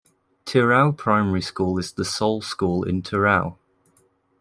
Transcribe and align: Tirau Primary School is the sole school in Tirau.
Tirau 0.47 0.91
Primary 0.97 1.41
School 1.43 1.77
is 1.77 1.91
the 1.91 2.03
sole 2.03 2.41
school 2.41 2.81
in 2.81 3.03
Tirau. 3.03 3.57